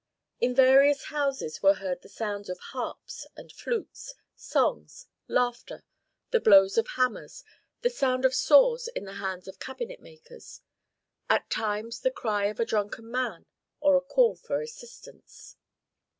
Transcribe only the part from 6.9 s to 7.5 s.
hammers,